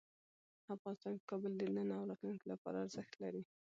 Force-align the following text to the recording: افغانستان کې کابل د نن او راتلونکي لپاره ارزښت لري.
افغانستان 0.75 1.13
کې 1.17 1.25
کابل 1.31 1.51
د 1.57 1.61
نن 1.75 1.89
او 1.97 2.03
راتلونکي 2.09 2.45
لپاره 2.53 2.75
ارزښت 2.83 3.13
لري. 3.23 3.41